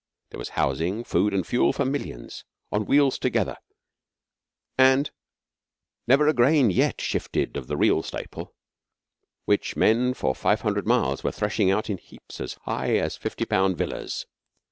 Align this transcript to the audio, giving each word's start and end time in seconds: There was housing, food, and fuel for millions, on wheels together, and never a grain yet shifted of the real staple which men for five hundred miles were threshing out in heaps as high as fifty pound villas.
There 0.31 0.39
was 0.39 0.49
housing, 0.57 1.03
food, 1.03 1.31
and 1.31 1.45
fuel 1.45 1.73
for 1.73 1.85
millions, 1.85 2.43
on 2.71 2.87
wheels 2.87 3.19
together, 3.19 3.55
and 4.75 5.11
never 6.07 6.27
a 6.27 6.33
grain 6.33 6.71
yet 6.71 6.99
shifted 6.99 7.55
of 7.55 7.67
the 7.67 7.77
real 7.77 8.01
staple 8.01 8.55
which 9.45 9.75
men 9.75 10.15
for 10.15 10.33
five 10.33 10.61
hundred 10.61 10.87
miles 10.87 11.23
were 11.23 11.31
threshing 11.31 11.69
out 11.69 11.87
in 11.87 11.99
heaps 11.99 12.41
as 12.41 12.55
high 12.63 12.95
as 12.97 13.15
fifty 13.15 13.45
pound 13.45 13.77
villas. 13.77 14.25